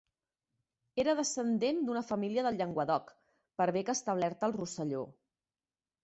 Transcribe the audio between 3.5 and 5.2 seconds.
per bé que establerta al Rosselló.